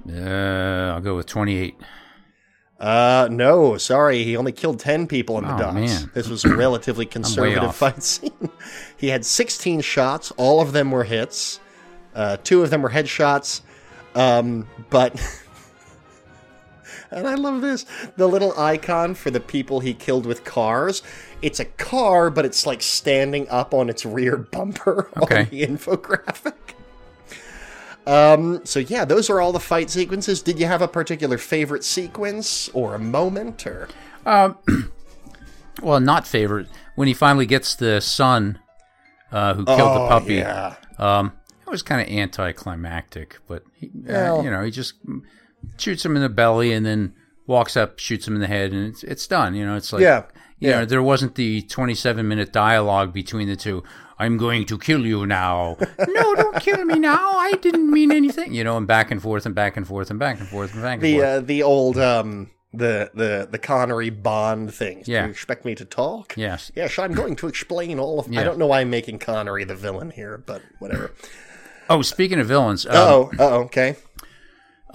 [0.08, 1.76] Uh, I'll go with 28.
[2.78, 5.74] Uh no, sorry, he only killed 10 people in the Oh, docks.
[5.74, 6.10] man.
[6.14, 8.50] This was a relatively conservative fight scene.
[8.98, 11.58] he had 16 shots, all of them were hits.
[12.14, 13.62] Uh two of them were headshots.
[14.14, 15.18] Um but
[17.10, 17.84] And I love this.
[18.16, 21.02] The little icon for the people he killed with cars.
[21.42, 25.40] It's a car, but it's like standing up on its rear bumper Okay.
[25.40, 26.54] on the infographic.
[28.06, 30.40] Um, so yeah, those are all the fight sequences.
[30.40, 33.88] Did you have a particular favorite sequence or a moment or
[35.82, 36.68] Well, not favorite.
[36.94, 38.58] When he finally gets the son
[39.32, 40.74] uh, who killed the Oh, puppy, Yeah.
[40.98, 41.32] um,
[41.66, 44.94] it was kind of anticlimactic, but he, uh, you know, he just
[45.78, 47.14] shoots him in the belly and then
[47.46, 49.54] walks up, shoots him in the head, and it's, it's done.
[49.54, 50.24] You know, it's like, Yeah,
[50.58, 50.80] you yeah.
[50.80, 53.82] know, there wasn't the 27 minute dialogue between the two.
[54.18, 55.76] I'm going to kill you now.
[56.08, 57.32] no, don't kill me now.
[57.38, 58.54] I didn't mean anything.
[58.54, 60.82] You know, and back and forth and back and forth and back and forth and
[60.82, 61.24] back and The forth.
[61.26, 65.04] uh, the old um the the the Connery Bond things.
[65.06, 65.24] Do Yeah.
[65.26, 66.34] you expect me to talk?
[66.36, 66.72] yes.
[66.74, 68.26] Yes, I'm going to explain all of.
[68.34, 71.12] I don't know why I'm making Connery the villain here, but whatever.
[71.88, 73.94] Oh, speaking of villains, um, oh, oh, okay.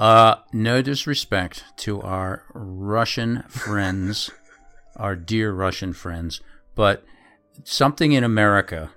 [0.02, 4.32] Uh, no disrespect to our Russian friends,
[4.96, 6.42] our dear Russian friends,
[6.74, 7.06] but
[7.66, 8.90] something in America,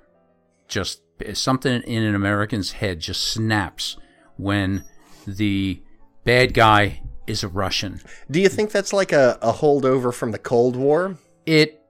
[0.67, 1.03] just
[1.35, 3.99] something in an American's head just snaps
[4.39, 4.83] when
[5.27, 5.83] the
[6.25, 8.01] bad guy is a Russian.
[8.31, 11.19] Do you think that's like a, a holdover from the Cold War?
[11.45, 11.83] It.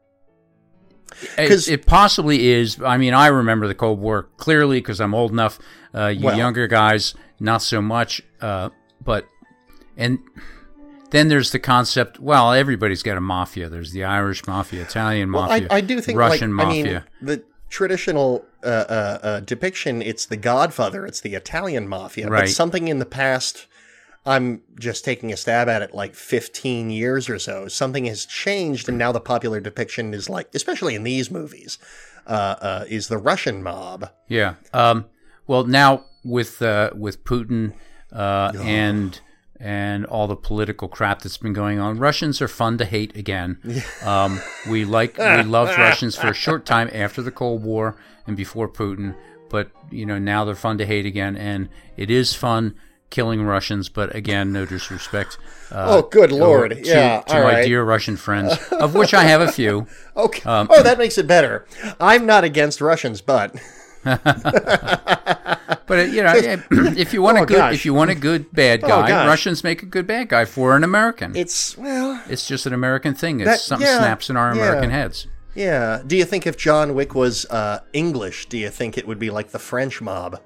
[1.38, 2.82] It, it possibly is.
[2.82, 5.60] I mean, I remember the Cold War clearly because I'm old enough.
[5.94, 8.20] Uh, you Well- younger guys, not so much.
[8.40, 8.70] Uh,
[9.04, 9.26] but
[9.96, 10.18] and
[11.10, 12.18] then there's the concept.
[12.18, 13.68] Well, everybody's got a mafia.
[13.68, 16.82] There's the Irish mafia, Italian Well, mafia, I, I do think Russian like, mafia.
[16.82, 22.26] I mean, the traditional uh, uh, uh, depiction, it's the Godfather, it's the Italian mafia.
[22.26, 22.48] But Right.
[22.48, 23.66] something in the past,
[24.26, 27.68] I'm just taking a stab at it, like 15 years or so.
[27.68, 31.78] Something has changed, and now the popular depiction is like, especially in these movies,
[32.26, 34.10] uh, uh, is the Russian mob.
[34.28, 34.54] Yeah.
[34.72, 35.06] Um,
[35.46, 37.74] well, now with uh, with Putin
[38.14, 39.20] uh, and
[39.60, 43.58] and all the political crap that's been going on, Russians are fun to hate again.
[44.04, 47.96] Um, we like we loved Russians for a short time after the Cold War
[48.26, 49.14] and before Putin,
[49.48, 52.74] but you know now they're fun to hate again, and it is fun
[53.10, 53.88] killing Russians.
[53.88, 55.38] But again, no disrespect.
[55.70, 56.72] Uh, oh, good lord!
[56.72, 57.64] to, yeah, to my right.
[57.64, 59.86] dear Russian friends, of which I have a few.
[60.16, 60.48] Okay.
[60.48, 61.66] um, oh, that makes it better.
[62.00, 63.54] I'm not against Russians, but
[65.86, 66.32] But you know,
[66.96, 67.74] if you want Oh, a good, gosh.
[67.74, 69.26] if you want a good bad Oh, guy, gosh.
[69.26, 71.36] Russians make a good bad guy for an American.
[71.36, 73.40] it's well, It's just an American thing.
[73.40, 74.62] It's That- something yeah, snaps in our yeah.
[74.62, 75.26] American heads.
[75.54, 76.00] yeah.
[76.06, 79.28] Do you think if John Wick was uh, English, do you think it would be
[79.30, 80.40] like the French mob?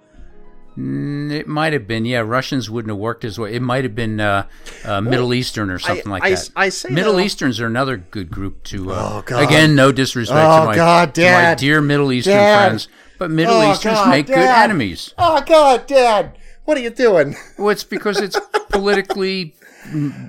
[0.77, 2.19] Mm, It might have been, yeah.
[2.21, 3.51] Russians wouldn't have worked as well.
[3.53, 4.47] It might have been uh,
[4.85, 6.51] uh, Middle Eastern or something like I- that.
[6.57, 8.91] I say Middle though- Easterns are another good group to.
[8.93, 9.43] Uh, Oh, God.
[9.45, 12.67] Again, no disrespect Oh, to, my, God, to my dear Middle Eastern Dad.
[12.67, 12.89] friends,
[13.19, 15.15] but Middle Oh, Easterns God, make good enemies.
[15.19, 17.37] Oh God, Dad, what are you doing?
[17.59, 18.39] Well, it's because it's
[18.71, 19.55] politically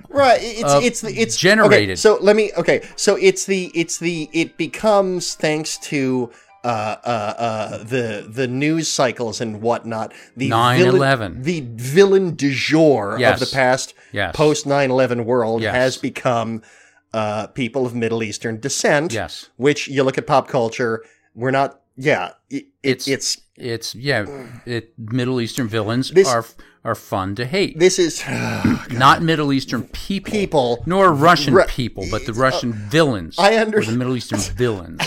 [0.09, 1.89] Right, it's Uh, it's the it's generated.
[1.89, 6.31] Okay, so let me okay, so it's the it's the it becomes thanks to
[6.63, 10.13] uh uh uh the the news cycles and whatnot.
[10.37, 10.77] The 9/11.
[10.77, 13.41] villain, the villain du jour Yes.
[13.41, 14.33] of the past Yes.
[14.35, 15.75] post 9-11 world Yes.
[15.75, 16.61] has become
[17.13, 19.11] uh people of Middle Eastern descent.
[19.11, 19.49] Yes.
[19.57, 21.03] which you look at pop culture,
[21.35, 21.81] we're not.
[22.01, 24.25] Yeah, it, It's- it's it's yeah.
[24.65, 26.45] It Middle Eastern villains This- are
[26.85, 27.77] are fun to hate.
[27.77, 28.23] this is
[28.89, 30.83] not Middle Eastern people, People.
[30.85, 33.35] nor Russian Ru- people, but the uh, Russian villains.
[33.37, 35.01] I understand the Middle Eastern villains.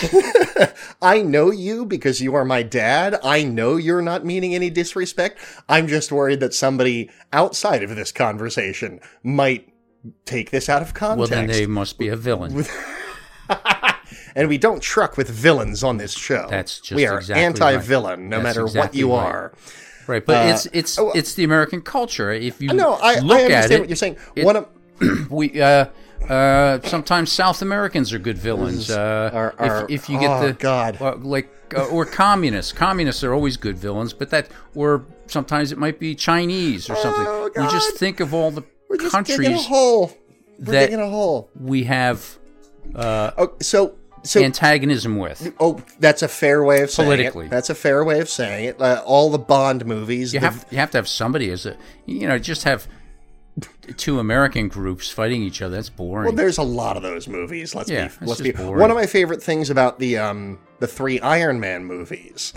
[1.02, 3.18] I know you because you are my dad.
[3.24, 5.38] I know you're not meaning any disrespect.
[5.70, 9.72] I'm just worried that somebody outside of this conversation might
[10.26, 11.18] take this out of context.
[11.18, 12.66] Well, then they must be a villain.
[14.35, 16.47] and we don't truck with villains on this show.
[16.51, 19.25] That's just we are exactly anti-villain, no That's matter what you right.
[19.27, 19.53] are.
[20.07, 22.31] Right, but it's it's oh, it's the American culture.
[22.33, 24.16] If you No, I, I understand at it, what you're saying.
[24.35, 24.68] it- One of
[25.31, 25.87] we uh,
[26.29, 28.90] uh, sometimes South Americans are good villains.
[28.90, 29.53] Uh,
[29.88, 31.01] if, if you get oh, the God.
[31.01, 34.12] uh, like uh, or communists, communists are always good villains.
[34.12, 37.25] But that or sometimes it might be Chinese or something.
[37.27, 40.12] Oh, we just think of all the we're just digging a hole.
[40.59, 41.49] We're that digging a hole.
[41.59, 42.38] we have.
[42.95, 45.52] Uh, Oh, so So- antagonism with.
[45.58, 47.46] Oh, that's a fair way of saying Politically.
[47.46, 47.50] it.
[47.50, 48.80] That's a fair way of saying it.
[48.80, 50.32] Uh, all the Bond movies.
[50.32, 52.87] You the- have you have to have somebody as a you know just have
[53.96, 55.74] two American groups fighting each other.
[55.76, 56.26] That's boring.
[56.26, 57.74] Well, there's a lot of those movies.
[57.74, 58.26] Let's Yeah, be.
[58.26, 58.52] Let's be.
[58.52, 58.80] boring.
[58.80, 62.52] One of my favorite things about the um the three Iron Man movies,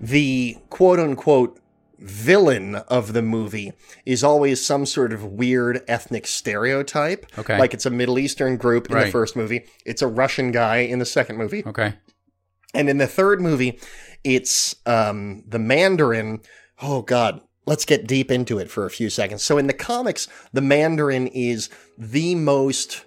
[0.00, 1.60] the quote unquote
[1.98, 3.72] villain of the movie
[4.06, 7.26] is always some sort of weird ethnic stereotype.
[7.38, 7.58] Okay.
[7.58, 9.66] Like it's a Middle Eastern group in the first movie.
[9.84, 11.64] It's a Russian guy in the second movie.
[11.66, 11.94] okay.
[12.74, 13.80] And in the third movie,
[14.24, 16.40] it's um, the Mandarin.
[16.82, 17.40] Oh, God.
[17.66, 19.42] Let's get deep into it for a few seconds.
[19.42, 23.04] So, in the comics, the Mandarin is the most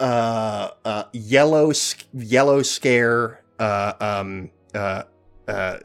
[0.00, 1.72] uh, uh, yellow,
[2.14, 5.02] yellow scare, uh, um, uh,
[5.46, 5.78] uh,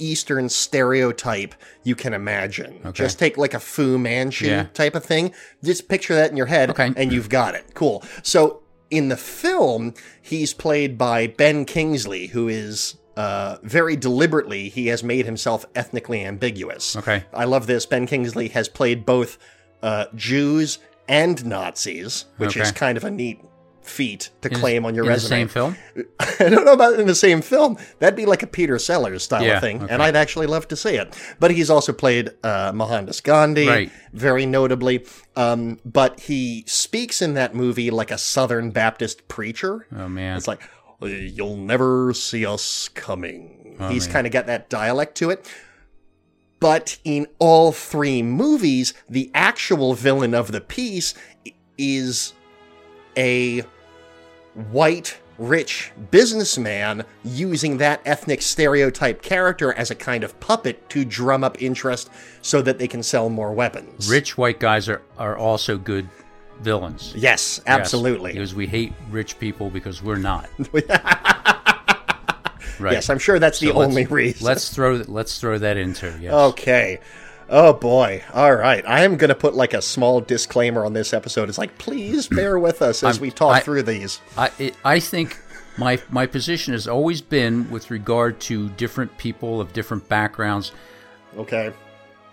[0.00, 2.80] Eastern stereotype you can imagine.
[2.84, 2.92] Okay.
[3.04, 4.66] Just take like a Fu Manchu Yeah.
[4.74, 5.32] type of thing.
[5.62, 6.92] Just picture that in your head, Okay.
[6.96, 7.74] and you've got it.
[7.74, 8.02] Cool.
[8.22, 14.86] So in the film, he's played by Ben Kingsley, who is uh, very deliberately he
[14.86, 16.96] has made himself ethnically ambiguous.
[16.96, 17.24] Okay.
[17.34, 17.84] I love this.
[17.84, 19.36] Ben Kingsley has played both
[19.82, 23.40] uh, Jews and Nazis, which is kind of a neat
[23.82, 25.28] feat to In- claim on your in resume.
[25.28, 25.76] the same film.
[26.40, 27.76] I don't know about in the same film.
[27.98, 29.92] That'd be like a Peter Sellers style Yeah, of thing, okay.
[29.92, 31.14] and I'd actually love to see it.
[31.40, 33.92] But he's also played uh, Mohandas Gandhi, Right.
[34.12, 35.06] very notably.
[35.36, 39.86] Um, but he speaks in that movie like a Southern Baptist preacher.
[39.96, 40.36] Oh man.
[40.36, 40.60] It's like,
[41.02, 43.76] you'll never see us coming.
[43.80, 45.48] Oh, He's kind of got that dialect to it.
[46.60, 51.14] But in all three movies, the actual villain of the piece
[51.78, 52.34] is
[53.20, 53.62] a
[54.72, 61.44] white, rich businessman using that ethnic stereotype character as a kind of puppet to drum
[61.44, 62.10] up interest
[62.42, 64.10] so that they can sell more weapons.
[64.10, 66.08] Rich white guys are are also good
[66.60, 67.12] villains.
[67.16, 68.32] Yes, Yes, absolutely.
[68.32, 70.48] because we hate rich people because we're not.
[72.78, 72.92] right.
[72.92, 74.44] Yes, I'm sure that's the So let's- only reason.
[74.46, 76.32] Let's throw let's throw that into yes.
[76.32, 77.00] Okay.
[77.52, 78.22] Oh boy.
[78.32, 78.86] All right.
[78.86, 81.48] I am going to put like a small disclaimer on this episode.
[81.48, 84.20] It's like, please bear with us as I'm- we talk I- through these.
[84.38, 85.36] I it, I think
[85.76, 90.70] my my position has always been with regard to different people of different backgrounds.
[91.36, 91.72] Okay.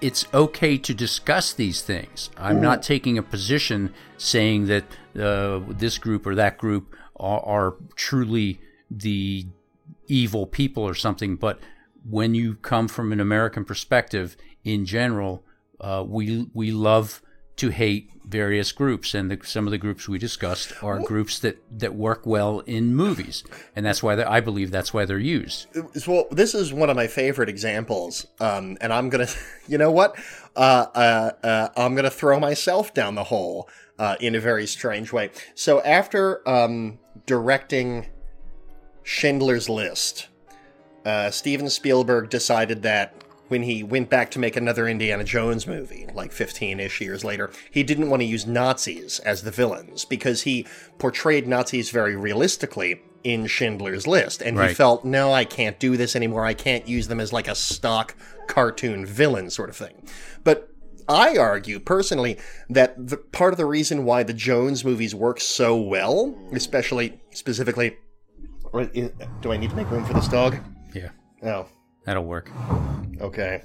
[0.01, 2.30] It's okay to discuss these things.
[2.38, 4.84] I'm not taking a position saying that
[5.19, 8.60] uh, this group or that group are, are truly
[8.91, 9.47] the
[10.08, 11.36] evil people or something.
[11.36, 11.60] But
[12.08, 15.43] when you come from an American perspective, in general,
[15.80, 17.21] uh, we we love
[17.56, 21.58] to hate various groups, and the, some of the groups we discussed are groups that
[21.71, 23.43] that work well in movies,
[23.75, 25.67] and that's why I believe that's why they're used.
[26.06, 28.27] Well, this is one of my favorite examples.
[28.39, 29.34] Um, and I'm going to,
[29.67, 30.17] you know what?
[30.56, 34.67] Uh, uh, uh, I'm going to throw myself down the hole uh, in a very
[34.67, 35.32] strange way.
[35.56, 38.08] So after um, directing
[39.03, 40.27] Schindler's List,
[41.06, 46.07] uh, Steven Spielberg decided that when he went back to make another Indiana Jones movie,
[46.13, 50.43] like 15 ish years later, he didn't want to use Nazis as the villains because
[50.43, 50.65] he
[50.97, 54.41] portrayed Nazis very realistically in Schindler's List.
[54.41, 56.45] And he felt, no, I can't do this anymore.
[56.45, 58.15] I can't use them as like a stock
[58.47, 60.07] cartoon villain sort of thing.
[60.43, 60.69] But
[61.10, 62.38] I argue personally
[62.69, 67.97] that the part of the reason why the Jones movies work so well, especially specifically,
[68.73, 70.57] do I need to make room for this dog?
[70.93, 71.10] Yeah,
[71.41, 71.67] No.
[72.08, 72.50] That'll work.
[73.22, 73.62] Okay.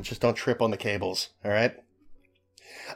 [0.00, 1.76] Just don't trip on the cables, all right?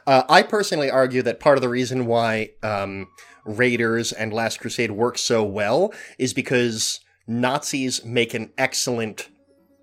[0.05, 3.07] Uh, I personally argue that part of the reason why um,
[3.45, 9.29] Raiders and Last Crusade work so well is because Nazis make an excellent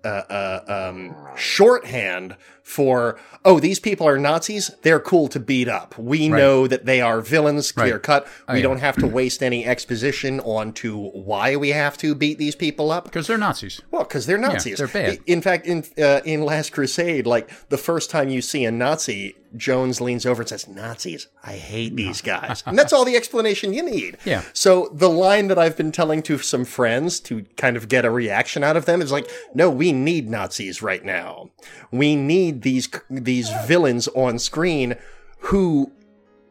[0.03, 4.71] uh, uh, um, shorthand for, oh, these people are Nazis.
[4.83, 5.97] They're cool to beat up.
[5.97, 8.03] We know that they are villains, clear Right.
[8.03, 8.27] cut.
[8.47, 8.63] We yeah.
[8.63, 12.91] don't have to waste any exposition on to why we have to beat these people
[12.91, 13.05] up.
[13.05, 13.81] Because they're Nazis.
[13.89, 14.77] Well, because they're Nazis.
[14.77, 15.19] they're bad.
[15.25, 19.35] In fact, in uh, in Last Crusade, like the first time you see a Nazi,
[19.57, 23.73] Jones leans over and says, "Nazis, I hate these guys," and that's all the explanation
[23.73, 24.17] you need.
[24.25, 24.43] Yeah.
[24.53, 28.11] So the line that I've been telling to some friends to kind of get a
[28.11, 31.49] reaction out of them is like, "No, we need Nazis right now.
[31.91, 34.95] We need these these villains on screen
[35.39, 35.91] who."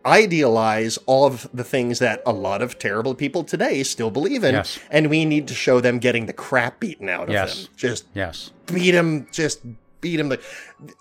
[0.06, 4.54] Idealize all of the things that a lot of terrible people today still believe in,
[4.54, 4.78] Yes.
[4.90, 7.64] and we need to show them getting the crap beaten out of Yes.
[7.64, 7.68] them.
[7.76, 8.50] Just Yes.
[8.72, 9.60] beat them, just
[10.00, 10.32] beat him.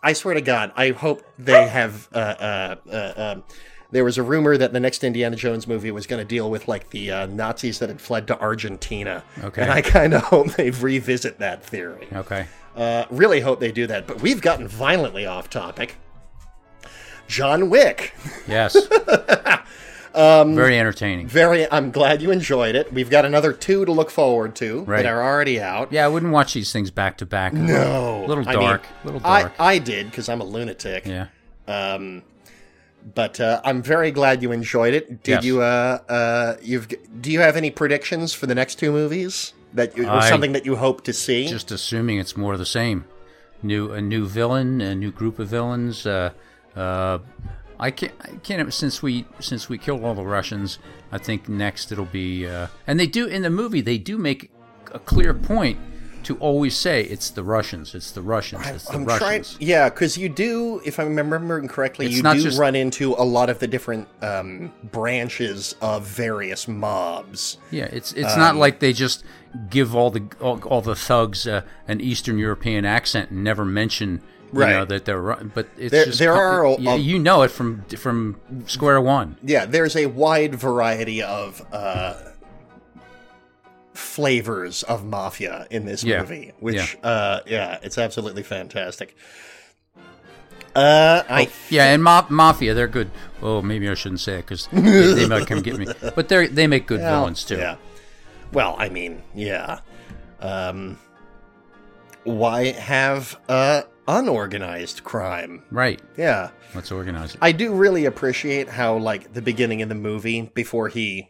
[0.03, 2.07] I swear to God, I hope they have.
[2.13, 3.43] Uh, uh, uh, um,
[3.89, 6.67] there was a rumor that the next Indiana Jones movie was going to deal with
[6.67, 9.23] like the uh, Nazis that had fled to Argentina.
[9.41, 9.61] Okay.
[9.61, 12.07] And I kind of hope they revisit that theory.
[12.11, 12.47] Okay.
[12.75, 14.05] Uh, really hope they do that.
[14.05, 15.95] But we've gotten violently off topic.
[17.27, 18.13] John Wick.
[18.47, 18.75] Yes.
[20.17, 21.27] Very entertaining.
[21.27, 21.71] Very.
[21.71, 22.91] I'm glad you enjoyed it.
[22.91, 25.03] We've got another two to look forward to Right.
[25.03, 25.91] that are already out.
[25.93, 27.53] Yeah, I wouldn't watch these things back to back.
[27.53, 29.53] No, little I mean, dark, little I, dark.
[29.59, 31.05] I did because I'm a lunatic.
[31.05, 31.27] yeah.
[31.67, 32.23] Um,
[33.15, 35.23] but uh, I'm very glad you enjoyed it.
[35.23, 35.43] Did Yes.
[35.45, 35.61] you?
[35.61, 36.87] Uh, uh, you've.
[37.21, 40.51] Do you have any predictions for the next two movies that you, or I- something
[40.53, 41.47] that you hope to see?
[41.47, 43.05] Just assuming it's more of the same.
[43.63, 46.05] New a new villain, a new group of villains.
[46.05, 46.31] Uh,
[46.75, 47.19] uh,
[47.79, 48.13] I can't.
[48.21, 48.73] I can't.
[48.73, 50.79] Since we since we killed all the Russians,
[51.11, 52.47] I think next it'll be.
[52.47, 53.81] Uh, and they do in the movie.
[53.81, 54.49] They do make
[54.93, 55.77] a clear point
[56.23, 57.95] to always say it's the Russians.
[57.95, 58.65] It's the Russians.
[58.67, 59.19] It's the I'm trying.
[59.21, 59.57] Russians.
[59.61, 63.23] Yeah, because you do, if I'm remembering correctly, It's you do just- run into a
[63.23, 67.57] lot of the different um, branches of various mobs.
[67.71, 69.23] Yeah, it's it's Um, not like they just
[69.69, 74.21] give all the all, all the thugs uh, an Eastern European accent and never mention
[74.53, 74.71] Right.
[74.71, 77.51] know that they're Ru- but it's There- just there are yeah, a- you know it
[77.51, 79.37] from from square one.
[79.43, 82.13] Yeah, there's a wide variety of uh,
[83.93, 89.15] flavors of mafia in this Yeah, movie, which, uh, yeah, it's absolutely fantastic.
[90.75, 93.09] Uh, I Yeah, and ma- mafia they're good.
[93.41, 95.87] Oh, maybe I shouldn't say it because they, they might come get me.
[96.15, 97.57] But they they make good villains too.
[97.57, 97.77] Yeah.
[98.53, 99.79] Well, I mean, yeah.
[100.39, 100.99] Um,
[102.23, 105.63] why have uh, unorganized crime?
[105.71, 106.01] Right.
[106.17, 106.51] Yeah.
[106.75, 107.39] Let's organize it.
[107.41, 111.29] I do really appreciate how, like, the beginning of the movie, before he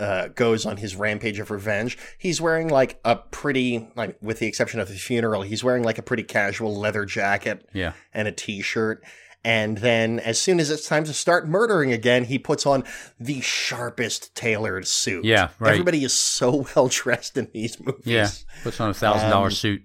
[0.00, 4.46] uh, goes on his rampage of revenge, he's wearing, like, a pretty, like, with the
[4.46, 7.92] exception of the funeral, he's wearing, like, a pretty casual leather jacket Yeah.
[8.12, 9.02] and a t shirt.
[9.44, 12.84] And then, as soon as it's time to start murdering again, he puts on
[13.18, 15.24] the sharpest tailored suit.
[15.24, 15.72] Yeah, right.
[15.72, 18.06] Everybody is so well dressed in these movies.
[18.06, 18.28] Yeah.
[18.62, 19.82] Puts on a thousand dollar Um, suit.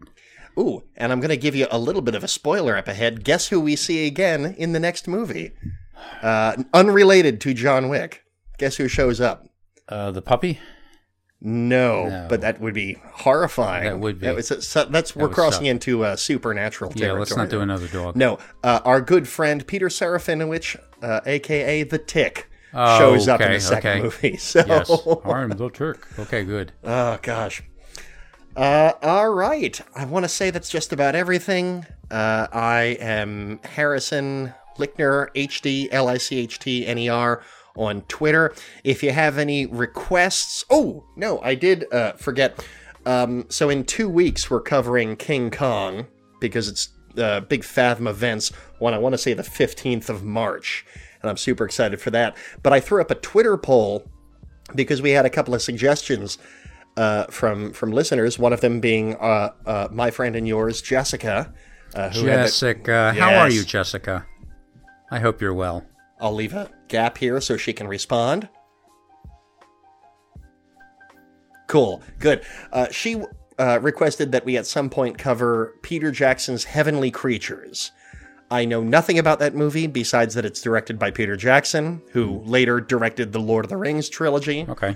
[0.57, 3.23] Ooh, and I'm going to give you a little bit of a spoiler up ahead.
[3.23, 5.51] Guess who we see again in the next movie?
[6.21, 8.23] Uh, unrelated to John Wick.
[8.57, 9.45] Guess who shows up?
[9.87, 10.59] Uh, the puppy.
[11.39, 12.25] No, No.
[12.29, 13.83] but that would be horrifying.
[13.83, 14.25] That would be.
[14.25, 15.69] That was, so that's we're crossing suck.
[15.69, 17.11] into uh, supernatural Yeah.
[17.11, 18.15] Let's not do another dog.
[18.15, 23.51] No, uh, our good friend Peter Serafinowicz, uh, aka the Tick, Oh, shows up in
[23.53, 24.01] the second okay.
[24.01, 24.37] movie.
[24.37, 24.89] So, Yes.
[25.25, 26.07] I'm the Turk.
[26.17, 26.43] Okay.
[26.43, 26.71] Good.
[26.83, 27.61] oh gosh.
[28.57, 29.79] Uh, all right.
[29.95, 31.85] I want to say that's just about everything.
[32.09, 37.43] Uh, I am Harrison Lichtner, HD L I C H T N E R
[37.75, 38.55] on Twitter.
[38.83, 42.65] If you have any requests, oh no, I did uh, forget.
[43.05, 46.07] Um, so in two weeks we're covering King Kong
[46.39, 48.51] because it's uh, big Fathom events.
[48.79, 50.83] One I want to say the fifteenth of March,
[51.21, 52.35] and I'm super excited for that.
[52.63, 54.09] But I threw up a Twitter poll
[54.73, 56.39] because we had a couple of suggestions
[56.97, 58.37] uh, from from listeners.
[58.37, 61.53] One of them being uh, uh, my friend and yours, Jessica.
[61.95, 64.25] Uh, who had the- Jessica, how are you, Jessica?
[65.09, 65.85] I hope you're well.
[66.19, 68.49] I'll leave a gap here so she can respond.
[71.67, 72.43] Cool, good.
[72.71, 73.23] Uh, she
[73.59, 77.91] uh, requested that we at some point cover Peter Jackson's Heavenly Creatures.
[78.49, 82.79] I know nothing about that movie besides that it's directed by Peter Jackson, who later
[82.79, 84.65] directed the Lord of the Rings trilogy.
[84.69, 84.95] Okay.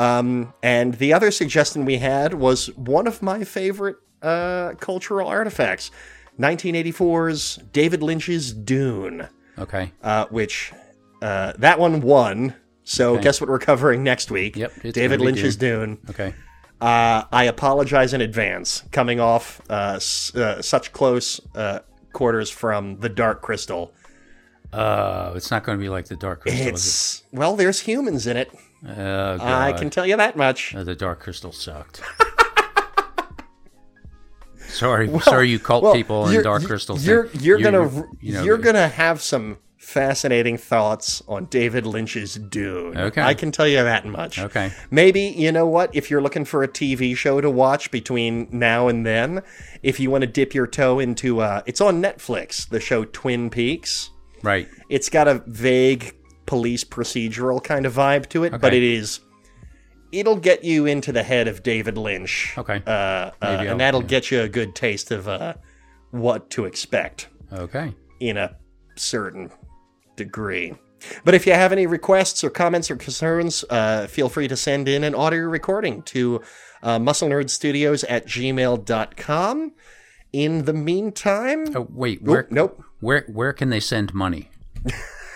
[0.00, 5.90] Um, and the other suggestion we had was one of my favorite uh, cultural artifacts
[6.38, 9.92] 1984's David Lynch's Dune, Okay.
[10.02, 10.72] uh, which
[11.22, 12.54] uh, that one won.
[12.84, 13.24] So, Okay.
[13.24, 14.56] guess what we're covering next week?
[14.56, 15.98] Yep, David Lynch's Dune.
[16.08, 16.34] Okay.
[16.80, 21.80] Uh, I apologize in advance, coming off uh, s- uh, such close uh,
[22.14, 23.92] quarters from The Dark Crystal.
[24.72, 26.68] Uh, it's not going to be like the Dark Crystal.
[26.68, 28.50] is It's, well, there's humans in it.
[28.86, 29.38] Oh.
[29.40, 30.74] I can tell you that much.
[30.74, 32.00] Uh, the Dark Crystal sucked.
[34.68, 36.98] sorry, sorry, you cult Well, people and you're- Dark Crystal.
[36.98, 42.34] You're you're you- gonna you- know, you're gonna have some fascinating thoughts on David Lynch's
[42.34, 42.96] Dune.
[42.96, 43.22] Okay.
[43.22, 44.38] I can tell you that much.
[44.38, 44.70] Okay.
[44.90, 45.94] Maybe you know what?
[45.96, 49.42] If you're looking for a TV show to watch between now and then,
[49.82, 52.68] if you want to dip your toe into, uh, it's on Netflix.
[52.68, 54.10] The show Twin Peaks.
[54.42, 54.68] right.
[54.90, 56.14] It's got a vague
[56.50, 59.20] police procedural kind of vibe to it, but it is.
[60.10, 62.54] It'll get you into the head of David Lynch.
[62.58, 62.82] Okay.
[62.84, 64.06] Uh, uh, and that'll yeah.
[64.08, 65.54] get you a good taste of uh,
[66.10, 67.94] what to expect Okay.
[68.18, 68.56] in a
[68.96, 69.48] certain
[70.16, 70.74] degree.
[71.24, 74.88] But if you have any requests or comments or concerns, uh, feel free to send
[74.88, 76.40] in an audio recording to
[76.82, 79.72] uh, musclenerdstudios at gmail.com.
[80.32, 82.48] In the meantime, Oh wait, where?
[82.50, 82.82] nope.
[82.98, 83.24] Where?
[83.32, 84.50] Where can they send money?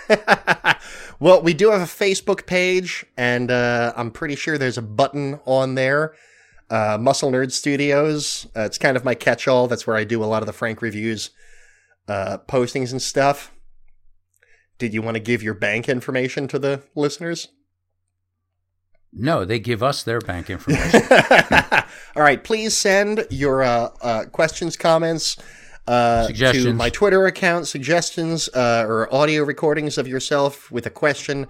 [1.21, 5.41] Well, we do have a Facebook page, and uh, I'm pretty sure there's a button
[5.47, 6.15] on there.
[6.69, 8.47] Uh, Muscle Nerd Studios.
[8.57, 9.69] Uh, it's kind of my catch-all.
[9.69, 11.31] That's where I do a lot of the Frank reviews,
[12.09, 13.53] uh, postings and stuff.
[14.77, 17.49] did you want to give your bank information to the listeners?
[19.13, 21.01] No, they give us their bank information.
[22.17, 25.37] All right, please send your uh, uh, questions, comments
[25.87, 31.47] uh, to my Twitter account, suggestions, uh, or audio recordings of yourself with a question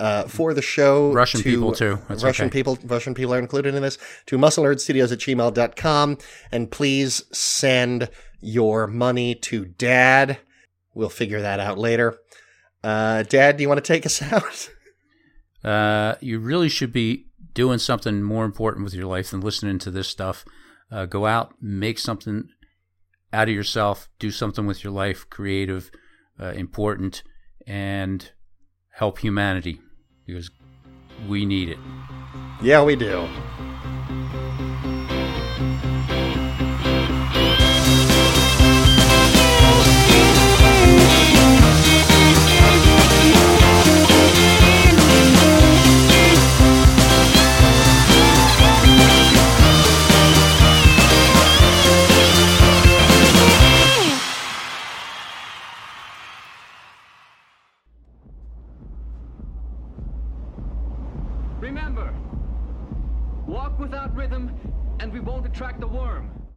[0.00, 1.12] uh, for the show.
[1.12, 1.98] Russian to- people, too.
[2.08, 2.58] That's Russian okay.
[2.58, 3.98] people, Russian people are included in this.
[4.26, 6.18] To musclenerdstudios at gmail.com.
[6.52, 8.08] And please send
[8.40, 10.38] your money to Dad.
[10.94, 12.18] We'll figure that out later.
[12.82, 14.70] Uh, Dad, do you want to take us out?
[15.64, 19.90] uh, you really should be doing something more important with your life than listening to
[19.90, 20.44] this stuff.
[20.90, 22.48] Uh, go out, make something
[23.32, 25.90] out of yourself, do something with your life, creative,
[26.40, 27.22] uh, important,
[27.66, 28.32] and
[28.90, 29.80] help humanity
[30.26, 30.50] because
[31.28, 31.78] we need it.
[32.62, 33.28] yeah, we do.